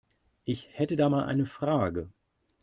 [0.45, 2.09] Ich hätte da mal eine Frage.